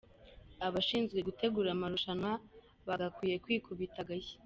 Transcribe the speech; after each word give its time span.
Abashinzwe 0.67 1.19
gutegura 1.27 1.69
amarushanwa 1.71 2.31
bagakwiye 2.87 3.35
kwikubita 3.43 3.97
agashyi. 4.03 4.35